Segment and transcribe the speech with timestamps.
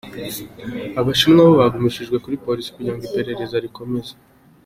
[0.99, 4.13] Abashinwa bo bagumishijwe kuri Polisi kugirango iperereza rikomeze.